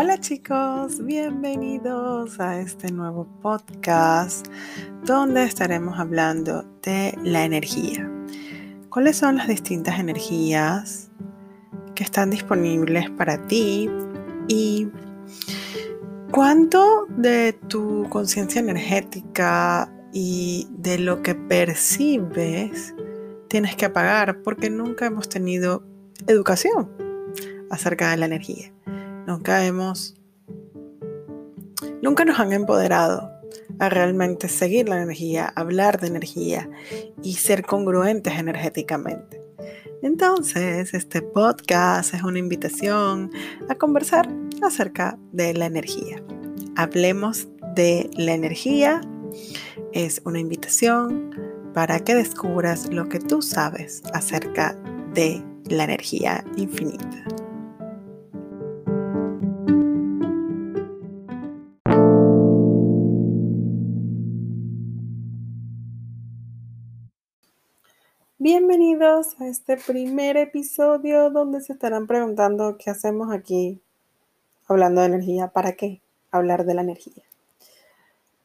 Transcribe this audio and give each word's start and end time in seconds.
Hola 0.00 0.20
chicos, 0.20 1.04
bienvenidos 1.04 2.38
a 2.38 2.60
este 2.60 2.92
nuevo 2.92 3.26
podcast 3.42 4.46
donde 5.04 5.42
estaremos 5.42 5.98
hablando 5.98 6.62
de 6.84 7.18
la 7.24 7.44
energía. 7.44 8.08
¿Cuáles 8.90 9.16
son 9.16 9.38
las 9.38 9.48
distintas 9.48 9.98
energías 9.98 11.10
que 11.96 12.04
están 12.04 12.30
disponibles 12.30 13.10
para 13.10 13.44
ti? 13.48 13.90
Y 14.46 14.86
cuánto 16.30 17.06
de 17.08 17.54
tu 17.66 18.06
conciencia 18.08 18.60
energética 18.60 19.92
y 20.12 20.68
de 20.78 21.00
lo 21.00 21.22
que 21.22 21.34
percibes 21.34 22.94
tienes 23.48 23.74
que 23.74 23.86
apagar 23.86 24.42
porque 24.42 24.70
nunca 24.70 25.06
hemos 25.06 25.28
tenido 25.28 25.82
educación 26.28 26.88
acerca 27.68 28.12
de 28.12 28.18
la 28.18 28.26
energía. 28.26 28.72
Nunca 29.28 29.66
hemos, 29.66 30.14
nunca 32.00 32.24
nos 32.24 32.40
han 32.40 32.54
empoderado 32.54 33.30
a 33.78 33.90
realmente 33.90 34.48
seguir 34.48 34.88
la 34.88 35.02
energía, 35.02 35.52
hablar 35.54 36.00
de 36.00 36.06
energía 36.06 36.70
y 37.22 37.34
ser 37.34 37.62
congruentes 37.62 38.38
energéticamente. 38.38 39.38
Entonces, 40.00 40.94
este 40.94 41.20
podcast 41.20 42.14
es 42.14 42.22
una 42.22 42.38
invitación 42.38 43.30
a 43.68 43.74
conversar 43.74 44.30
acerca 44.62 45.18
de 45.32 45.52
la 45.52 45.66
energía. 45.66 46.22
Hablemos 46.76 47.48
de 47.74 48.08
la 48.16 48.32
energía. 48.32 49.02
Es 49.92 50.22
una 50.24 50.40
invitación 50.40 51.34
para 51.74 52.00
que 52.00 52.14
descubras 52.14 52.90
lo 52.90 53.10
que 53.10 53.18
tú 53.20 53.42
sabes 53.42 54.02
acerca 54.14 54.74
de 55.12 55.44
la 55.66 55.84
energía 55.84 56.42
infinita. 56.56 57.26
Bienvenidos 68.40 69.34
a 69.40 69.48
este 69.48 69.76
primer 69.76 70.36
episodio 70.36 71.28
donde 71.28 71.60
se 71.60 71.72
estarán 71.72 72.06
preguntando 72.06 72.76
qué 72.78 72.88
hacemos 72.88 73.32
aquí 73.32 73.80
hablando 74.68 75.00
de 75.00 75.08
energía, 75.08 75.48
¿para 75.48 75.72
qué 75.72 76.00
hablar 76.30 76.64
de 76.64 76.74
la 76.74 76.82
energía? 76.82 77.24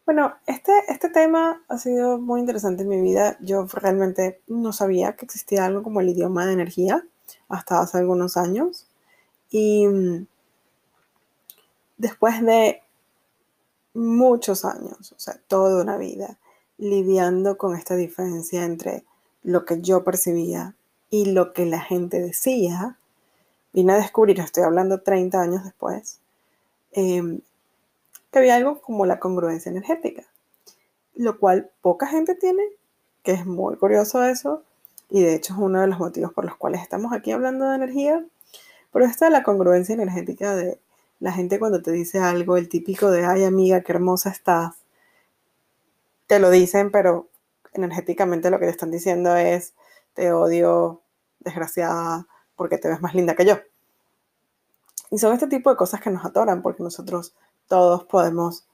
Bueno, 0.08 0.33
este, 0.47 0.72
este 0.88 1.09
tema 1.09 1.61
ha 1.67 1.77
sido 1.77 2.17
muy 2.17 2.39
interesante 2.39 2.81
en 2.81 2.89
mi 2.89 3.02
vida. 3.03 3.38
Yo 3.39 3.67
realmente 3.67 4.41
no 4.47 4.73
sabía 4.73 5.16
que 5.16 5.25
existía 5.25 5.63
algo 5.63 5.83
como 5.83 6.02
el 6.02 6.09
idioma 6.09 6.47
de 6.47 6.53
energía 6.53 7.05
hasta 7.47 7.80
hace 7.80 8.00
algunos 8.00 8.35
años. 8.35 8.88
Y 9.52 9.85
mm, 9.85 10.25
después 12.00 12.41
de 12.41 12.81
muchos 13.94 14.66
años, 14.66 15.11
o 15.11 15.19
sea, 15.19 15.39
toda 15.47 15.83
una 15.83 15.97
vida, 15.97 16.39
lidiando 16.80 17.59
con 17.59 17.75
esta 17.75 17.95
diferencia 17.95 18.66
entre 18.66 19.05
lo 19.44 19.66
que 19.66 19.81
yo 19.81 20.03
percibía 20.03 20.75
y 21.09 21.25
lo 21.25 21.53
que 21.53 21.66
la 21.66 21.80
gente 21.80 22.19
decía, 22.22 22.97
vine 23.73 23.94
a 23.94 23.97
descubrir, 23.97 24.39
estoy 24.39 24.63
hablando 24.63 25.02
30 25.02 25.41
años 25.41 25.63
después, 25.63 26.19
em, 26.91 27.41
que 28.31 28.39
había 28.39 28.55
algo 28.55 28.81
como 28.81 29.05
la 29.05 29.19
congruencia 29.19 29.69
energética, 29.69 30.23
lo 31.16 31.38
cual 31.39 31.69
poca 31.81 32.08
gente 32.08 32.35
tiene, 32.35 32.63
que 33.23 33.33
es 33.33 33.45
muy 33.45 33.75
curioso 33.77 34.23
eso, 34.23 34.63
y 35.09 35.22
de 35.22 35.35
hecho 35.35 35.53
es 35.53 35.59
uno 35.59 35.81
de 35.81 35.88
los 35.88 36.00
motivos 36.00 36.33
por 36.33 36.45
los 36.45 36.55
cuales 36.55 36.81
estamos 36.81 37.13
aquí 37.13 37.31
hablando 37.31 37.69
de 37.69 37.75
energía, 37.75 38.25
pero 38.91 39.05
esta 39.05 39.28
es 39.28 39.31
la 39.31 39.44
congruencia 39.44 39.94
energética 39.94 40.55
de 40.55 40.80
la 41.19 41.31
gente 41.31 41.59
cuando 41.59 41.81
te 41.81 41.91
dice 41.91 42.19
algo, 42.19 42.57
el 42.57 42.69
típico 42.69 43.11
de, 43.11 43.25
ay 43.25 43.44
amiga, 43.44 43.81
qué 43.81 43.91
hermosa 43.91 44.30
estás, 44.30 44.75
te 46.28 46.39
lo 46.39 46.50
dicen, 46.50 46.91
pero 46.91 47.28
energéticamente 47.73 48.50
lo 48.50 48.59
que 48.59 48.66
te 48.66 48.72
están 48.72 48.91
diciendo 48.91 49.35
es, 49.35 49.73
te 50.13 50.31
odio, 50.31 51.01
desgraciada, 51.39 52.28
porque 52.56 52.78
te 52.78 52.88
ves 52.88 53.01
más 53.01 53.16
linda 53.16 53.35
que 53.35 53.45
yo. 53.45 53.57
Y 55.11 55.19
son 55.19 55.34
este 55.34 55.47
tipo 55.47 55.69
de 55.69 55.75
cosas 55.75 56.01
que 56.01 56.09
nos 56.09 56.25
atoran, 56.25 56.62
porque 56.62 56.83
nosotros 56.83 57.35
todos 57.67 58.03
podemos 58.06 58.67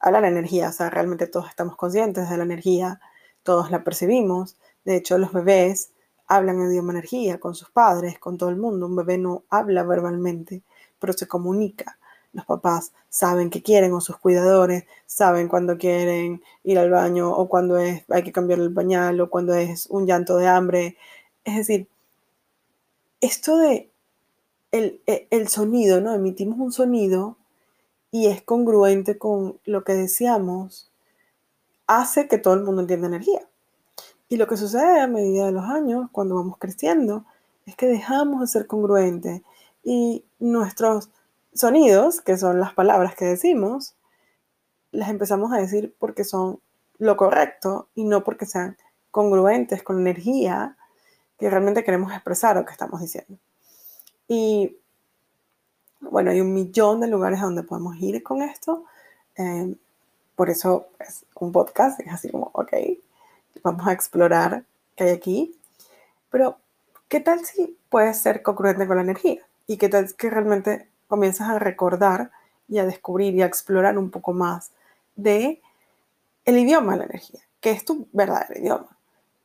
hablar 0.00 0.22
de 0.22 0.28
energía, 0.28 0.68
o 0.68 0.72
sea, 0.72 0.90
realmente 0.90 1.26
todos 1.26 1.48
estamos 1.48 1.76
conscientes 1.76 2.30
de 2.30 2.36
la 2.36 2.44
energía, 2.44 3.00
todos 3.42 3.70
la 3.70 3.82
percibimos. 3.82 4.56
De 4.84 4.96
hecho, 4.96 5.18
los 5.18 5.32
bebés 5.32 5.90
hablan 6.26 6.60
en 6.60 6.70
idioma 6.70 6.92
energía 6.92 7.40
con 7.40 7.54
sus 7.54 7.70
padres, 7.70 8.18
con 8.18 8.38
todo 8.38 8.50
el 8.50 8.56
mundo. 8.56 8.86
Un 8.86 8.96
bebé 8.96 9.18
no 9.18 9.44
habla 9.48 9.82
verbalmente, 9.82 10.62
pero 10.98 11.12
se 11.12 11.26
comunica 11.26 11.97
los 12.32 12.44
papás 12.44 12.92
saben 13.08 13.50
que 13.50 13.62
quieren 13.62 13.92
o 13.92 14.00
sus 14.00 14.16
cuidadores 14.18 14.84
saben 15.06 15.48
cuando 15.48 15.78
quieren 15.78 16.42
ir 16.62 16.78
al 16.78 16.90
baño 16.90 17.30
o 17.32 17.48
cuando 17.48 17.78
es, 17.78 18.04
hay 18.10 18.22
que 18.22 18.32
cambiar 18.32 18.60
el 18.60 18.72
pañal 18.72 19.20
o 19.20 19.30
cuando 19.30 19.54
es 19.54 19.86
un 19.86 20.06
llanto 20.06 20.36
de 20.36 20.46
hambre. 20.48 20.96
Es 21.44 21.56
decir, 21.56 21.88
esto 23.20 23.56
de 23.58 23.90
el, 24.72 25.00
e, 25.06 25.26
el 25.30 25.48
sonido, 25.48 26.00
¿no? 26.00 26.14
Emitimos 26.14 26.58
un 26.58 26.72
sonido 26.72 27.36
y 28.10 28.26
es 28.26 28.42
congruente 28.42 29.18
con 29.18 29.58
lo 29.64 29.84
que 29.84 29.94
deseamos, 29.94 30.90
hace 31.86 32.28
que 32.28 32.38
todo 32.38 32.54
el 32.54 32.64
mundo 32.64 32.82
entienda 32.82 33.08
energía. 33.08 33.40
Y 34.28 34.36
lo 34.36 34.46
que 34.46 34.56
sucede 34.56 35.00
a 35.00 35.06
medida 35.06 35.46
de 35.46 35.52
los 35.52 35.64
años, 35.64 36.08
cuando 36.12 36.34
vamos 36.34 36.58
creciendo, 36.58 37.24
es 37.66 37.76
que 37.76 37.86
dejamos 37.86 38.40
de 38.40 38.46
ser 38.46 38.66
congruentes 38.66 39.42
y 39.84 40.24
nuestros 40.38 41.10
sonidos, 41.54 42.20
que 42.20 42.36
son 42.36 42.60
las 42.60 42.74
palabras 42.74 43.14
que 43.14 43.24
decimos, 43.24 43.94
las 44.90 45.10
empezamos 45.10 45.52
a 45.52 45.56
decir 45.56 45.94
porque 45.98 46.24
son 46.24 46.60
lo 46.98 47.16
correcto 47.16 47.88
y 47.94 48.04
no 48.04 48.24
porque 48.24 48.46
sean 48.46 48.76
congruentes 49.10 49.82
con 49.82 49.96
la 49.96 50.10
energía 50.10 50.76
que 51.38 51.48
realmente 51.48 51.84
queremos 51.84 52.12
expresar 52.12 52.58
o 52.58 52.64
que 52.64 52.72
estamos 52.72 53.00
diciendo. 53.00 53.38
Y 54.26 54.76
bueno, 56.00 56.30
hay 56.30 56.40
un 56.40 56.52
millón 56.52 57.00
de 57.00 57.08
lugares 57.08 57.40
donde 57.40 57.62
podemos 57.62 57.96
ir 57.96 58.22
con 58.22 58.42
esto. 58.42 58.84
Em, 59.36 59.76
por 60.36 60.50
eso 60.50 60.88
es 61.00 61.24
un 61.34 61.52
podcast, 61.52 62.00
es 62.00 62.12
así 62.12 62.30
como, 62.30 62.50
ok, 62.52 62.72
vamos 63.62 63.86
a 63.86 63.92
explorar 63.92 64.64
qué 64.96 65.04
hay 65.04 65.10
aquí. 65.10 65.56
Pero, 66.30 66.58
¿qué 67.08 67.20
tal 67.20 67.44
si 67.44 67.78
puedes 67.88 68.18
ser 68.18 68.42
congruente 68.42 68.86
con 68.86 68.96
la 68.96 69.02
energía? 69.02 69.40
¿Y 69.66 69.78
qué 69.78 69.88
tal 69.88 70.14
que 70.14 70.30
realmente 70.30 70.88
comienzas 71.08 71.48
a 71.48 71.58
recordar 71.58 72.30
y 72.68 72.78
a 72.78 72.86
descubrir 72.86 73.34
y 73.34 73.42
a 73.42 73.46
explorar 73.46 73.98
un 73.98 74.10
poco 74.10 74.32
más 74.32 74.70
de 75.16 75.60
el 76.44 76.58
idioma 76.58 76.92
de 76.92 76.98
la 76.98 77.04
energía, 77.04 77.40
que 77.60 77.70
es 77.70 77.84
tu 77.84 78.06
verdadero 78.12 78.60
idioma, 78.60 78.96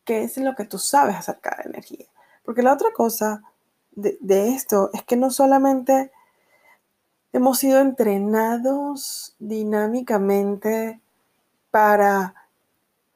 qué 0.05 0.23
es 0.23 0.37
lo 0.37 0.55
que 0.55 0.65
tú 0.65 0.77
sabes 0.77 1.15
acerca 1.15 1.51
de 1.51 1.63
la 1.63 1.69
energía. 1.71 2.05
Porque 2.43 2.61
la 2.61 2.73
otra 2.73 2.91
cosa 2.93 3.41
de, 3.91 4.17
de 4.21 4.49
esto 4.49 4.89
es 4.93 5.03
que 5.03 5.15
no 5.15 5.31
solamente 5.31 6.11
hemos 7.31 7.57
sido 7.59 7.79
entrenados 7.79 9.35
dinámicamente 9.39 11.01
para 11.71 12.35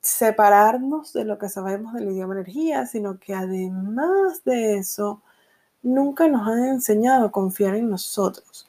separarnos 0.02 1.14
de 1.14 1.26
lo 1.26 1.38
que 1.38 1.50
sabemos 1.50 1.94
del 1.94 2.10
idioma 2.10 2.34
energía, 2.34 2.86
sino 2.86 3.20
que 3.20 3.36
además 3.36 4.44
de 4.46 4.78
eso, 4.78 5.22
nunca 5.82 6.28
nos 6.28 6.48
han 6.48 6.66
enseñado 6.66 7.28
a 7.28 7.32
confiar 7.32 7.76
en 7.76 7.90
nosotros, 7.90 8.68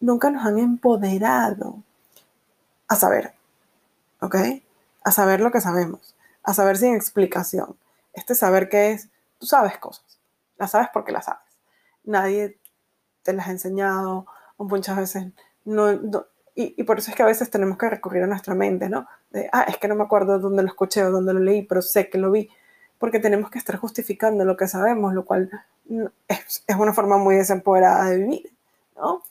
nunca 0.00 0.30
nos 0.30 0.44
han 0.44 0.58
empoderado 0.58 1.82
a 2.88 2.96
saber, 2.96 3.34
¿ok? 4.20 4.36
A 5.04 5.12
saber 5.12 5.40
lo 5.40 5.50
que 5.50 5.60
sabemos, 5.60 6.14
a 6.42 6.54
saber 6.54 6.76
sin 6.76 6.94
explicación. 6.94 7.76
Este 8.12 8.34
saber 8.34 8.68
que 8.68 8.92
es, 8.92 9.08
tú 9.38 9.46
sabes 9.46 9.78
cosas, 9.78 10.20
las 10.56 10.70
sabes 10.70 10.88
porque 10.92 11.12
las 11.12 11.26
sabes. 11.26 11.42
Nadie 12.04 12.58
te 13.22 13.32
las 13.32 13.48
ha 13.48 13.50
enseñado, 13.50 14.26
o 14.56 14.64
muchas 14.64 14.96
veces 14.96 15.32
no, 15.64 15.90
y, 16.54 16.74
y, 16.76 16.84
por 16.84 16.98
eso 16.98 17.10
es 17.10 17.16
que 17.16 17.22
a 17.22 17.26
veces 17.26 17.50
tenemos 17.50 17.78
que 17.78 17.88
recurrir 17.88 18.22
a 18.22 18.26
nuestra 18.26 18.54
mente, 18.54 18.88
¿no? 18.88 19.08
De, 19.30 19.48
ah, 19.52 19.64
es 19.66 19.78
que 19.78 19.88
no 19.88 19.96
me 19.96 20.04
acuerdo 20.04 20.38
dónde 20.38 20.62
lo 20.62 20.68
escuché 20.68 21.02
o 21.02 21.10
dónde 21.10 21.32
lo 21.32 21.40
leí, 21.40 21.62
pero 21.62 21.82
sé 21.82 22.08
que 22.08 22.18
lo 22.18 22.30
vi, 22.30 22.48
porque 22.98 23.18
tenemos 23.18 23.50
que 23.50 23.58
estar 23.58 23.76
justificando 23.76 24.44
lo 24.44 24.56
que 24.56 24.68
sabemos, 24.68 25.14
lo 25.14 25.24
cual 25.24 25.50
es, 26.28 26.64
una 26.78 26.92
forma 26.92 27.18
muy 27.18 27.36
desempoderada 27.36 28.10
de 28.10 28.18
vivir, 28.18 28.52
¿no? 28.96 29.22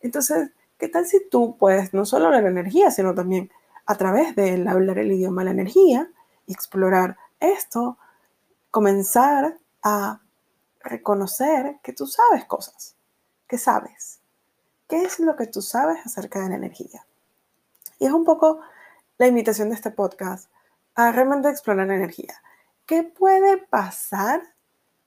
Entonces, 0.00 0.50
¿qué 0.78 0.88
tal 0.88 1.06
si 1.06 1.28
tú 1.28 1.56
puedes 1.58 1.94
no 1.94 2.04
solo 2.04 2.26
hablar 2.26 2.46
energía, 2.46 2.90
sino 2.90 3.14
también 3.14 3.50
a 3.86 3.96
través 3.96 4.34
de 4.36 4.64
hablar 4.68 4.98
el 4.98 5.12
idioma 5.12 5.42
de 5.42 5.46
la 5.46 5.50
energía 5.52 6.10
y 6.46 6.52
explorar 6.52 7.16
esto, 7.40 7.98
comenzar 8.70 9.58
a 9.82 10.20
reconocer 10.80 11.78
que 11.82 11.92
tú 11.92 12.06
sabes 12.06 12.44
cosas, 12.44 12.96
que 13.46 13.58
sabes. 13.58 14.20
¿Qué 14.88 15.02
es 15.02 15.18
lo 15.18 15.34
que 15.34 15.46
tú 15.46 15.62
sabes 15.62 16.04
acerca 16.06 16.40
de 16.40 16.50
la 16.50 16.56
energía? 16.56 17.06
Y 17.98 18.06
es 18.06 18.12
un 18.12 18.24
poco 18.24 18.60
la 19.18 19.26
invitación 19.26 19.68
de 19.70 19.74
este 19.74 19.90
podcast 19.90 20.48
a 20.94 21.10
realmente 21.12 21.48
explorar 21.48 21.88
la 21.88 21.96
energía. 21.96 22.34
¿Qué 22.86 23.02
puede 23.02 23.58
pasar 23.58 24.42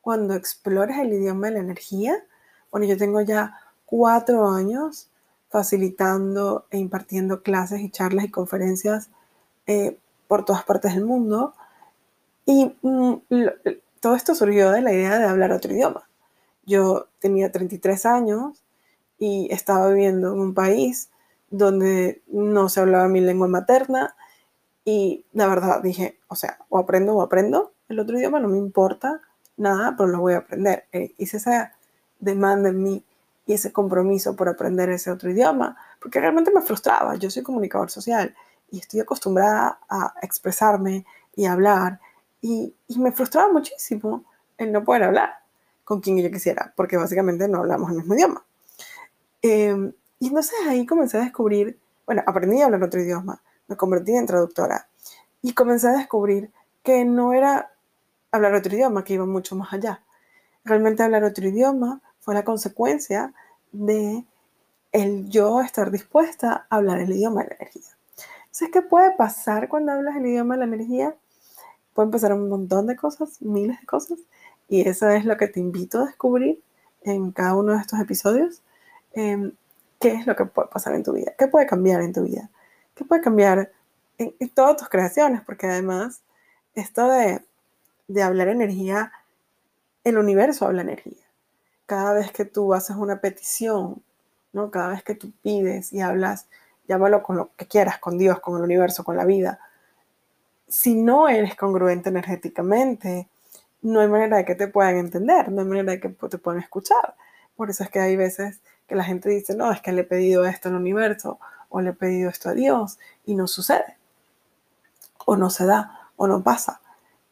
cuando 0.01 0.33
explores 0.33 0.97
el 0.97 1.13
idioma 1.13 1.47
de 1.47 1.53
la 1.53 1.59
energía, 1.59 2.23
bueno, 2.71 2.85
yo 2.85 2.97
tengo 2.97 3.21
ya 3.21 3.59
cuatro 3.85 4.49
años 4.49 5.09
facilitando 5.49 6.65
e 6.69 6.77
impartiendo 6.77 7.41
clases 7.41 7.81
y 7.81 7.89
charlas 7.89 8.25
y 8.25 8.31
conferencias 8.31 9.09
eh, 9.65 9.97
por 10.27 10.45
todas 10.45 10.63
partes 10.63 10.93
del 10.93 11.05
mundo. 11.05 11.53
Y 12.45 12.75
mm, 12.81 13.13
todo 13.99 14.15
esto 14.15 14.35
surgió 14.35 14.71
de 14.71 14.81
la 14.81 14.93
idea 14.93 15.17
de 15.17 15.25
hablar 15.25 15.51
otro 15.51 15.73
idioma. 15.73 16.07
Yo 16.65 17.07
tenía 17.19 17.51
33 17.51 18.05
años 18.05 18.63
y 19.17 19.47
estaba 19.51 19.89
viviendo 19.89 20.33
en 20.33 20.39
un 20.39 20.53
país 20.53 21.09
donde 21.49 22.21
no 22.27 22.69
se 22.69 22.79
hablaba 22.79 23.07
mi 23.07 23.21
lengua 23.21 23.47
materna 23.47 24.15
y 24.85 25.25
la 25.33 25.47
verdad 25.47 25.81
dije, 25.81 26.19
o 26.27 26.35
sea, 26.35 26.59
o 26.69 26.77
aprendo 26.77 27.15
o 27.15 27.21
aprendo 27.21 27.73
el 27.89 27.99
otro 27.99 28.17
idioma, 28.17 28.39
no 28.39 28.47
me 28.47 28.57
importa 28.57 29.21
nada, 29.59 29.95
pero 29.97 30.09
lo 30.09 30.19
voy 30.19 30.33
a 30.33 30.37
aprender. 30.39 30.85
Eh, 30.91 31.13
hice 31.17 31.37
esa 31.37 31.73
demanda 32.19 32.69
en 32.69 32.81
mí 32.81 33.03
y 33.45 33.53
ese 33.53 33.71
compromiso 33.71 34.35
por 34.35 34.49
aprender 34.49 34.89
ese 34.89 35.11
otro 35.11 35.29
idioma, 35.29 35.77
porque 36.01 36.19
realmente 36.19 36.51
me 36.51 36.61
frustraba. 36.61 37.15
Yo 37.15 37.29
soy 37.29 37.43
comunicador 37.43 37.89
social 37.89 38.35
y 38.71 38.79
estoy 38.79 38.99
acostumbrada 38.99 39.79
a 39.89 40.13
expresarme 40.21 41.05
y 41.35 41.45
hablar 41.45 41.99
y, 42.41 42.75
me 42.97 43.11
frustraba 43.11 43.51
muchísimo 43.51 44.23
el 44.57 44.71
no 44.71 44.83
poder 44.83 45.03
hablar 45.03 45.39
con 45.83 46.01
quien 46.01 46.21
yo 46.21 46.29
quisiera, 46.31 46.73
porque 46.75 46.97
básicamente 46.97 47.47
no 47.47 47.59
hablamos 47.59 47.89
el 47.91 47.97
mismo 47.97 48.15
idioma. 48.15 48.45
Eh, 49.41 49.93
y 50.19 50.27
entonces 50.27 50.53
ahí 50.67 50.85
comencé 50.85 51.17
a 51.17 51.21
descubrir, 51.21 51.79
bueno, 52.05 52.23
aprendí 52.25 52.61
a 52.61 52.65
hablar 52.65 52.83
otro 52.83 53.01
idioma, 53.01 53.41
me 53.67 53.77
convertí 53.77 54.15
en 54.15 54.25
traductora 54.25 54.87
y 55.41 55.53
comencé 55.53 55.87
a 55.87 55.93
descubrir 55.93 56.51
que 56.83 57.05
no 57.05 57.33
era 57.33 57.71
hablar 58.31 58.53
otro 58.53 58.73
idioma, 58.73 59.03
que 59.03 59.13
iba 59.13 59.25
mucho 59.25 59.55
más 59.55 59.73
allá. 59.73 60.03
Realmente 60.63 61.03
hablar 61.03 61.23
otro 61.23 61.47
idioma 61.47 62.01
fue 62.19 62.33
la 62.33 62.43
consecuencia 62.43 63.33
de 63.71 64.25
el 64.91 65.29
yo 65.29 65.61
estar 65.61 65.91
dispuesta 65.91 66.67
a 66.69 66.75
hablar 66.75 66.99
el 66.99 67.11
idioma 67.11 67.43
de 67.43 67.49
la 67.49 67.55
energía. 67.55 67.97
¿Sabes 68.51 68.73
qué 68.73 68.81
puede 68.81 69.15
pasar 69.15 69.69
cuando 69.69 69.91
hablas 69.91 70.15
el 70.17 70.25
idioma 70.25 70.55
de 70.55 70.59
la 70.59 70.65
energía? 70.65 71.15
Pueden 71.93 72.11
pasar 72.11 72.33
un 72.33 72.49
montón 72.49 72.87
de 72.87 72.95
cosas, 72.95 73.41
miles 73.41 73.79
de 73.79 73.85
cosas, 73.85 74.19
y 74.67 74.87
eso 74.87 75.09
es 75.09 75.25
lo 75.25 75.37
que 75.37 75.47
te 75.47 75.59
invito 75.59 75.99
a 75.99 76.05
descubrir 76.07 76.61
en 77.03 77.31
cada 77.31 77.55
uno 77.55 77.73
de 77.73 77.79
estos 77.79 77.99
episodios. 77.99 78.61
Em, 79.13 79.53
¿Qué 79.99 80.13
es 80.13 80.25
lo 80.25 80.35
que 80.35 80.45
puede 80.45 80.69
pasar 80.69 80.93
en 80.93 81.03
tu 81.03 81.13
vida? 81.13 81.33
¿Qué 81.37 81.47
puede 81.47 81.65
cambiar 81.67 82.01
en 82.01 82.13
tu 82.13 82.23
vida? 82.23 82.49
¿Qué 82.95 83.03
puede 83.03 83.21
cambiar 83.21 83.71
en, 84.17 84.33
todas 84.49 84.77
tus 84.77 84.89
creaciones? 84.89 85.41
Porque 85.41 85.67
además, 85.67 86.21
esto 86.73 87.07
de, 87.09 87.43
de 88.09 88.23
hablar 88.23 88.47
energía, 88.49 89.13
el 90.03 90.17
universo 90.17 90.65
habla 90.65 90.81
energía. 90.81 91.23
Cada 91.85 92.13
vez 92.13 92.31
que 92.31 92.43
tú 92.43 92.73
haces 92.73 92.95
una 92.95 93.21
petición, 93.21 94.01
¿no? 94.51 94.71
Cada 94.71 94.89
vez 94.89 95.03
que 95.03 95.15
tú 95.15 95.31
pides 95.43 95.93
y 95.93 96.01
hablas, 96.01 96.47
llámalo 96.87 97.21
con 97.23 97.37
lo 97.37 97.51
que 97.55 97.67
quieras, 97.67 97.99
con 97.99 98.17
Dios, 98.17 98.39
con 98.39 98.57
el 98.57 98.63
universo, 98.63 99.03
con 99.03 99.15
la 99.15 99.25
vida. 99.25 99.59
Si 100.67 100.95
no 100.95 101.29
eres 101.29 101.55
congruente 101.55 102.09
energéticamente, 102.09 103.27
no 103.83 104.01
hay 104.01 104.07
manera 104.07 104.37
de 104.37 104.45
que 104.45 104.55
te 104.55 104.67
puedan 104.67 104.97
entender, 104.97 105.51
no 105.51 105.61
hay 105.61 105.67
manera 105.67 105.91
de 105.93 105.99
que 105.99 106.09
te 106.09 106.37
puedan 106.39 106.61
escuchar. 106.61 107.15
Por 107.55 107.69
eso 107.69 107.83
es 107.83 107.91
que 107.91 107.99
hay 107.99 108.15
veces 108.15 108.59
que 108.87 108.95
la 108.95 109.03
gente 109.03 109.29
dice, 109.29 109.55
no, 109.55 109.71
es 109.71 109.81
que 109.81 109.91
le 109.91 110.01
he 110.01 110.03
pedido 110.05 110.45
esto 110.45 110.69
al 110.69 110.75
universo 110.75 111.39
o 111.69 111.79
le 111.79 111.91
he 111.91 111.93
pedido 111.93 112.29
esto 112.29 112.49
a 112.49 112.53
Dios 112.53 112.97
y 113.25 113.35
no 113.35 113.47
sucede. 113.47 113.97
O 115.25 115.35
no 115.35 115.51
se 115.51 115.67
da 115.67 116.09
o 116.15 116.25
no 116.25 116.41
pasa. 116.41 116.81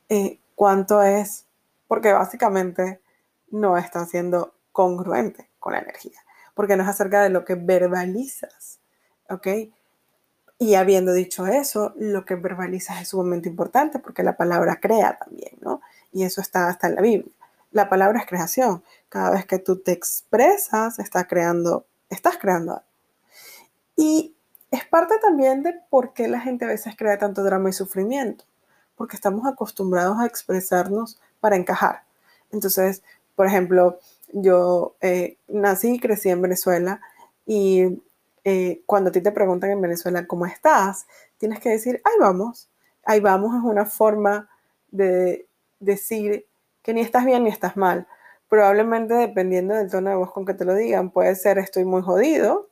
Eh, 0.07 0.39
¿Cuánto 0.57 1.03
es? 1.03 1.45
Porque 1.87 2.13
básicamente 2.13 2.99
no 3.51 3.77
está 3.77 4.03
siendo 4.07 4.55
congruente 4.71 5.51
con 5.59 5.73
la 5.73 5.81
energía. 5.81 6.19
Porque 6.55 6.75
no 6.75 6.81
es 6.81 6.89
acerca 6.89 7.21
de 7.21 7.29
lo 7.29 7.45
que 7.45 7.53
verbalizas. 7.53 8.79
¿Ok? 9.29 9.47
Y 10.57 10.73
habiendo 10.73 11.13
dicho 11.13 11.45
eso, 11.45 11.93
lo 11.95 12.25
que 12.25 12.33
verbalizas 12.33 12.99
es 13.03 13.09
sumamente 13.09 13.47
importante 13.47 13.99
porque 13.99 14.23
la 14.23 14.35
palabra 14.35 14.79
crea 14.79 15.19
también, 15.19 15.59
¿no? 15.61 15.81
Y 16.11 16.23
eso 16.23 16.41
está 16.41 16.69
hasta 16.69 16.87
en 16.87 16.95
la 16.95 17.01
Biblia. 17.03 17.31
La 17.69 17.87
palabra 17.87 18.21
es 18.21 18.25
creación. 18.25 18.83
Cada 19.09 19.29
vez 19.29 19.45
que 19.45 19.59
tú 19.59 19.77
te 19.77 19.91
expresas, 19.91 20.97
estás 20.97 21.27
creando, 21.27 21.85
estás 22.09 22.37
creando. 22.39 22.81
Y 23.95 24.35
es 24.71 24.85
parte 24.85 25.19
también 25.21 25.61
de 25.61 25.75
por 25.91 26.13
qué 26.13 26.27
la 26.27 26.39
gente 26.39 26.65
a 26.65 26.69
veces 26.69 26.95
crea 26.97 27.19
tanto 27.19 27.43
drama 27.43 27.69
y 27.69 27.73
sufrimiento, 27.73 28.45
porque 28.97 29.15
estamos 29.15 29.47
acostumbrados 29.47 30.19
a 30.19 30.25
expresarnos 30.25 31.19
para 31.39 31.55
encajar. 31.55 32.03
Entonces, 32.51 33.03
por 33.35 33.45
ejemplo, 33.45 33.99
yo 34.33 34.95
eh, 34.99 35.37
nací 35.47 35.93
y 35.93 35.99
crecí 35.99 36.29
en 36.29 36.41
Venezuela 36.41 36.99
y 37.45 38.01
eh, 38.43 38.81
cuando 38.85 39.09
a 39.09 39.11
ti 39.13 39.21
te 39.21 39.31
preguntan 39.31 39.69
en 39.71 39.81
Venezuela 39.81 40.25
cómo 40.27 40.45
estás, 40.45 41.05
tienes 41.37 41.59
que 41.59 41.69
decir, 41.69 42.01
ahí 42.03 42.13
vamos. 42.19 42.69
Ahí 43.03 43.19
vamos 43.19 43.55
es 43.55 43.63
una 43.63 43.85
forma 43.85 44.49
de 44.89 45.47
decir 45.79 46.45
que 46.81 46.93
ni 46.93 47.01
estás 47.01 47.25
bien 47.25 47.43
ni 47.43 47.49
estás 47.49 47.77
mal. 47.77 48.07
Probablemente 48.49 49.13
dependiendo 49.13 49.75
del 49.75 49.91
tono 49.91 50.09
de 50.09 50.15
voz 50.15 50.31
con 50.31 50.45
que 50.45 50.53
te 50.53 50.65
lo 50.65 50.73
digan, 50.75 51.11
puede 51.11 51.35
ser 51.35 51.57
estoy 51.57 51.85
muy 51.85 52.01
jodido, 52.01 52.69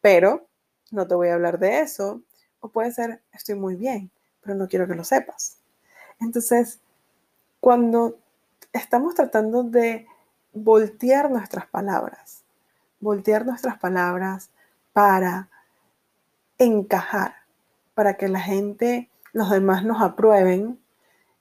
pero 0.00 0.46
no 0.90 1.06
te 1.06 1.14
voy 1.14 1.28
a 1.28 1.34
hablar 1.34 1.58
de 1.58 1.80
eso. 1.80 2.22
O 2.60 2.68
puede 2.68 2.92
ser 2.92 3.22
estoy 3.32 3.56
muy 3.56 3.76
bien, 3.76 4.10
pero 4.50 4.58
no 4.58 4.68
quiero 4.68 4.88
que 4.88 4.96
lo 4.96 5.04
sepas. 5.04 5.58
Entonces, 6.18 6.80
cuando 7.60 8.18
estamos 8.72 9.14
tratando 9.14 9.62
de 9.62 10.08
voltear 10.52 11.30
nuestras 11.30 11.66
palabras, 11.66 12.42
voltear 12.98 13.46
nuestras 13.46 13.78
palabras 13.78 14.50
para 14.92 15.48
encajar, 16.58 17.36
para 17.94 18.14
que 18.14 18.26
la 18.26 18.40
gente, 18.40 19.08
los 19.32 19.50
demás 19.50 19.84
nos 19.84 20.02
aprueben, 20.02 20.80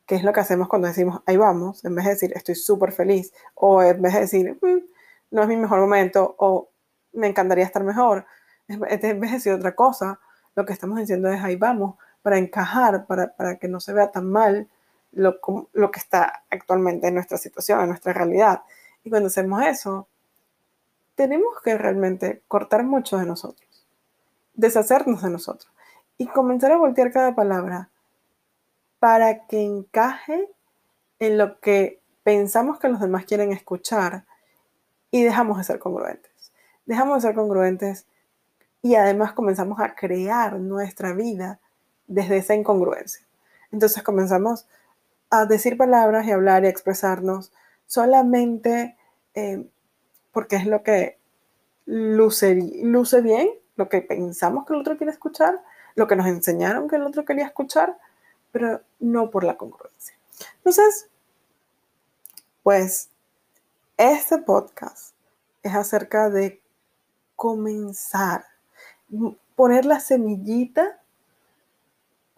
que 0.06 0.14
es 0.14 0.24
lo 0.24 0.32
que 0.32 0.42
hacemos 0.42 0.68
cuando 0.68 0.88
decimos, 0.88 1.24
ahí 1.26 1.36
vamos, 1.36 1.84
en 1.84 1.96
vez 1.96 2.06
de 2.06 2.12
decir, 2.12 2.34
estoy 2.36 2.54
súper 2.54 2.92
feliz, 2.92 3.34
o 3.56 3.82
en 3.82 4.04
vez 4.04 4.14
de 4.14 4.20
decir, 4.20 4.60
mm, 4.62 4.86
no 5.32 5.42
es 5.42 5.48
mi 5.48 5.58
mejor 5.58 5.80
momento, 5.80 6.36
o 6.38 6.70
me 7.14 7.26
encantaría 7.26 7.66
estar 7.66 7.84
mejor, 7.84 8.28
en 8.68 8.80
vez 8.80 9.02
de 9.02 9.16
decir 9.16 9.52
otra 9.52 9.74
cosa, 9.74 10.20
lo 10.54 10.64
que 10.64 10.74
estamos 10.74 11.00
diciendo 11.00 11.28
es, 11.30 11.42
ahí 11.42 11.56
vamos, 11.56 11.96
para 12.22 12.38
encajar, 12.38 13.06
para, 13.06 13.36
para 13.36 13.58
que 13.58 13.68
no 13.68 13.80
se 13.80 13.94
vea 13.94 14.12
tan 14.12 14.30
mal 14.30 14.68
lo, 15.12 15.40
lo 15.74 15.92
que 15.92 16.00
está 16.00 16.44
actualmente 16.50 17.08
en 17.08 17.16
nuestra 17.16 17.38
situación, 17.38 17.82
en 17.82 17.88
nuestra 17.90 18.14
realidad. 18.14 18.64
Y 19.04 19.10
cuando 19.10 19.28
hacemos 19.28 19.64
eso, 19.64 20.08
tenemos 21.16 21.62
que 21.64 21.78
realmente 21.78 22.44
cortar 22.48 22.84
mucho 22.84 23.18
de 23.18 23.26
nosotros, 23.26 23.86
deshacernos 24.54 25.22
de 25.22 25.30
nosotros 25.30 25.72
y 26.18 26.28
comenzar 26.28 26.72
a 26.72 26.78
voltear 26.78 27.12
cada 27.12 27.36
palabra 27.36 27.90
para 29.00 29.46
que 29.48 29.64
encaje 29.64 30.50
en 31.20 31.38
lo 31.38 31.60
que 31.60 32.02
pensamos 32.24 32.80
que 32.80 32.90
los 32.90 33.00
demás 33.00 33.26
quieren 33.26 33.52
escuchar 33.52 34.26
y 35.12 35.24
dejamos 35.24 35.58
de 35.58 35.64
ser 35.64 35.80
congruentes. 35.80 36.54
Dejamos 36.86 37.16
de 37.16 37.28
ser 37.28 37.36
congruentes 37.36 38.06
y 38.82 38.96
además 38.96 39.34
comenzamos 39.34 39.80
a 39.80 39.96
crear 39.96 40.60
nuestra 40.60 41.14
vida 41.14 41.60
desde 42.10 42.38
esa 42.38 42.56
incongruencia. 42.56 43.26
Entonces 43.72 44.04
comenzamos 44.04 44.68
a 45.30 45.46
decir 45.46 45.78
palabras 45.78 46.26
y 46.26 46.32
hablar 46.32 46.66
y 46.66 46.68
expresarnos 46.68 47.54
solamente 47.86 48.98
eh, 49.36 49.66
porque 50.32 50.58
es 50.58 50.66
lo 50.66 50.84
que 50.84 51.18
luce, 51.86 52.56
luce 52.84 53.22
bien, 53.22 53.50
lo 53.76 53.88
que 53.90 54.02
pensamos 54.02 54.66
que 54.66 54.74
el 54.74 54.82
otro 54.82 54.98
quiere 54.98 55.14
escuchar, 55.14 55.64
lo 55.96 56.08
que 56.08 56.16
nos 56.16 56.28
enseñaron 56.28 56.88
que 56.88 56.98
el 56.98 57.04
otro 57.04 57.26
quería 57.26 57.46
escuchar, 57.46 57.98
pero 58.52 58.82
no 59.00 59.30
por 59.32 59.44
la 59.44 59.58
congruencia. 59.58 60.16
Entonces, 60.58 61.10
pues, 62.64 63.10
este 63.98 64.38
podcast 64.40 65.14
es 65.64 65.76
acerca 65.76 66.30
de 66.30 66.62
comenzar, 67.36 68.46
poner 69.56 69.86
la 69.86 70.00
semillita 70.00 71.00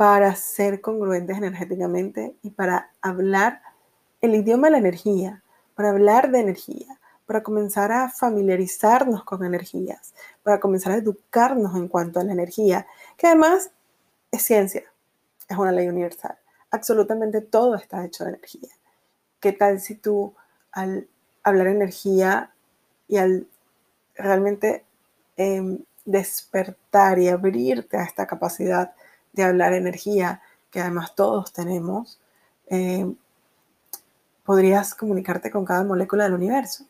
para 0.02 0.34
ser 0.36 0.82
congruentes 0.82 1.38
energéticamente 1.38 2.36
y 2.42 2.50
para 2.50 2.90
hablar 3.04 3.62
el 4.20 4.34
idioma 4.34 4.66
de 4.66 4.72
la 4.72 4.78
energía, 4.80 5.44
para 5.76 5.92
hablar 5.92 6.32
de 6.32 6.40
energía, 6.40 7.00
para 7.28 7.44
comenzar 7.44 7.92
a 7.92 8.10
familiarizarnos 8.10 9.24
con 9.24 9.46
energías, 9.46 10.16
para 10.42 10.60
comenzar 10.60 10.94
a 10.94 10.96
educarnos 10.96 11.76
en 11.76 11.88
cuanto 11.88 12.20
a 12.20 12.24
la 12.24 12.32
energía, 12.32 12.88
que 13.16 13.28
además 13.28 13.70
es 14.32 14.42
ciencia, 14.42 14.86
es 15.48 15.56
una 15.56 15.72
ley 15.72 15.88
universal. 15.88 16.36
Absolutamente 16.72 17.42
todo 17.42 17.76
está 17.76 18.04
hecho 18.04 18.24
de 18.24 18.32
energía. 18.32 18.72
¿Qué 19.40 19.52
tal 19.52 19.80
si 19.80 19.94
tú 19.94 20.34
al 20.72 21.08
hablar 21.44 21.68
energía 21.68 22.52
y 23.08 23.18
al 23.18 23.46
realmente 24.16 24.84
em, 25.38 25.78
despertar 26.06 27.20
y 27.20 27.28
abrirte 27.28 27.98
a 27.98 28.04
esta 28.04 28.26
capacidad 28.26 28.96
de 29.34 29.44
hablar 29.44 29.74
energía, 29.74 30.42
que 30.70 30.82
además 30.82 31.16
todos 31.16 31.54
tenemos, 31.54 32.20
em, 32.68 33.16
podrías 34.46 34.96
comunicarte 34.96 35.52
con 35.52 35.66
cada 35.66 35.84
molécula 35.84 36.26
del 36.26 36.34
universo. 36.34 36.86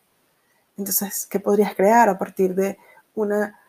Entonces, 0.78 1.28
¿qué 1.28 1.40
podrías 1.40 1.76
crear 1.76 2.10
a 2.10 2.18
partir 2.18 2.56
de 2.56 2.78
una 3.16 3.60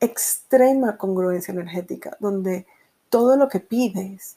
extrema 0.00 0.96
congruencia 0.96 1.52
energética, 1.52 2.16
donde 2.20 2.66
todo 3.08 3.36
lo 3.36 3.48
que 3.48 3.60
pides 3.60 4.36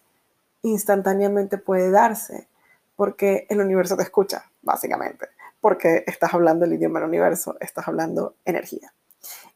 instantáneamente 0.61 1.57
puede 1.57 1.91
darse, 1.91 2.47
porque 2.95 3.45
el 3.49 3.61
universo 3.61 3.95
te 3.95 4.03
escucha, 4.03 4.49
básicamente, 4.61 5.27
porque 5.61 6.03
estás 6.07 6.33
hablando 6.33 6.65
el 6.65 6.73
idioma 6.73 6.99
del 6.99 7.09
universo, 7.09 7.57
estás 7.59 7.87
hablando 7.87 8.35
energía. 8.45 8.93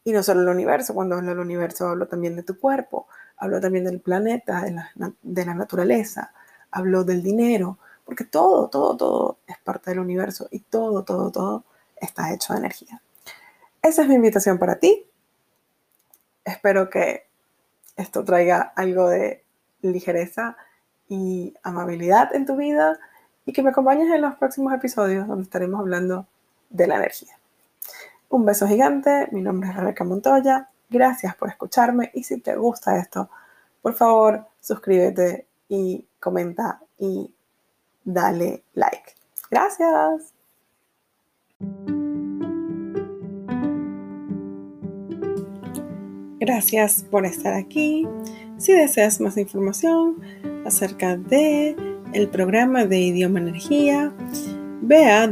Y 0.03 0.11
no 0.11 0.23
solo 0.23 0.41
el 0.41 0.49
universo, 0.49 0.93
cuando 0.93 1.15
hablo 1.15 1.29
del 1.29 1.39
universo 1.39 1.87
hablo 1.87 2.07
también 2.07 2.35
de 2.35 2.43
tu 2.43 2.59
cuerpo, 2.59 3.07
hablo 3.41 3.59
también 3.59 3.83
del 3.85 3.99
planeta, 3.99 4.61
de 4.61 4.71
la, 4.71 4.91
de 5.21 5.45
la 5.45 5.55
naturaleza, 5.55 6.31
hablo 6.69 7.03
del 7.03 7.23
dinero, 7.23 7.79
porque 8.05 8.23
todo, 8.23 8.69
todo, 8.69 8.95
todo 8.95 9.37
es 9.47 9.57
parte 9.57 9.89
del 9.89 9.99
universo 9.99 10.47
y 10.51 10.59
todo, 10.59 11.03
todo, 11.03 11.31
todo 11.31 11.63
está 11.95 12.31
hecho 12.31 12.53
de 12.53 12.59
energía. 12.59 13.01
Esa 13.81 14.03
es 14.03 14.07
mi 14.07 14.15
invitación 14.15 14.59
para 14.59 14.75
ti. 14.75 15.07
Espero 16.45 16.89
que 16.89 17.25
esto 17.97 18.23
traiga 18.23 18.73
algo 18.75 19.09
de 19.09 19.43
ligereza 19.81 20.55
y 21.09 21.55
amabilidad 21.63 22.35
en 22.35 22.45
tu 22.45 22.55
vida 22.55 22.99
y 23.47 23.53
que 23.53 23.63
me 23.63 23.71
acompañes 23.71 24.13
en 24.13 24.21
los 24.21 24.35
próximos 24.35 24.71
episodios 24.73 25.27
donde 25.27 25.43
estaremos 25.43 25.79
hablando 25.79 26.27
de 26.69 26.85
la 26.85 26.97
energía. 26.97 27.35
Un 28.29 28.45
beso 28.45 28.67
gigante, 28.67 29.29
mi 29.31 29.41
nombre 29.41 29.69
es 29.69 29.75
Rebeca 29.75 30.03
Montoya, 30.03 30.69
gracias 30.91 31.35
por 31.35 31.49
escucharme 31.49 32.11
y 32.13 32.23
si 32.23 32.39
te 32.39 32.55
gusta 32.55 32.99
esto, 32.99 33.29
por 33.81 33.95
favor 33.95 34.45
suscríbete 34.59 35.47
y 35.69 36.05
comenta 36.19 36.81
y 36.99 37.33
dale 38.03 38.63
like. 38.73 39.15
Gracias. 39.49 40.33
Gracias 46.39 47.05
por 47.09 47.25
estar 47.25 47.53
aquí. 47.53 48.07
Si 48.57 48.73
deseas 48.73 49.21
más 49.21 49.37
información 49.37 50.21
acerca 50.65 51.15
de 51.15 51.75
el 52.13 52.29
programa 52.29 52.85
de 52.85 52.99
Idioma 52.99 53.39
Energía, 53.39 54.11
ve 54.81 55.05
a 55.05 55.27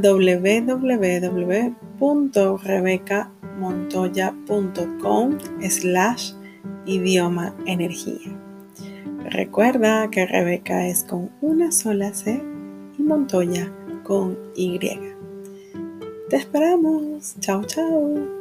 www.rebecamontoya.com 3.60 5.38
slash 5.70 6.34
idioma 6.86 7.54
energía. 7.66 8.38
Recuerda 9.25 10.10
que 10.10 10.25
Rebeca 10.25 10.88
es 10.88 11.04
con 11.04 11.30
una 11.42 11.72
sola 11.72 12.13
C 12.13 12.42
y 12.98 13.01
Montoya 13.04 13.72
con 14.04 14.38
Y. 14.56 14.80
Te 16.30 16.36
esperamos. 16.36 17.36
Chao, 17.39 17.63
chao. 17.63 18.38